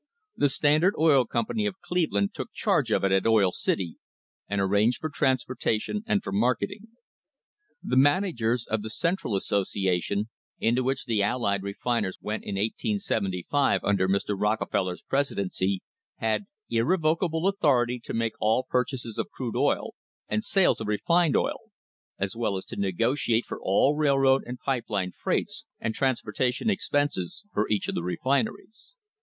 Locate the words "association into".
9.35-10.83